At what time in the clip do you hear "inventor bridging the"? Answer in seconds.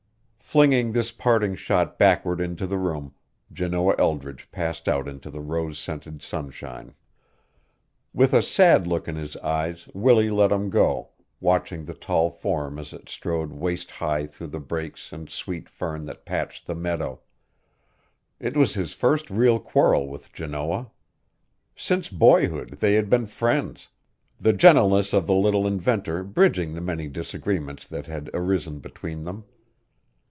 25.65-26.81